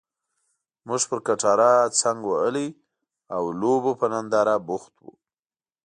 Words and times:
موږ 0.87 1.01
پر 1.09 1.19
کټاره 1.27 1.71
څنګ 2.01 2.19
وهلي 2.29 2.67
او 3.35 3.43
لوبو 3.59 3.91
په 3.99 4.05
ننداره 4.13 4.55
بوخت 4.67 4.93
وو. 5.03 5.11